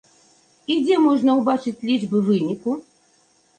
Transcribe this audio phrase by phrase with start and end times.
[0.75, 2.69] І дзе можна ўбачыць лічбы выніку?